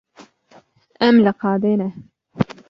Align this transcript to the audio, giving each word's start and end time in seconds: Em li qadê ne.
Em 1.07 1.15
li 1.25 1.31
qadê 1.39 1.73
ne. 1.81 1.89